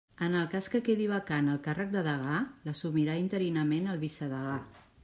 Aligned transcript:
En 0.27 0.35
el 0.37 0.45
cas 0.53 0.69
que 0.75 0.81
quedi 0.87 1.05
vacant 1.11 1.51
el 1.57 1.61
càrrec 1.67 1.93
de 1.97 2.03
degà, 2.09 2.41
l'assumirà 2.71 3.21
interinament 3.27 3.95
el 3.95 4.07
vicedegà. 4.09 4.61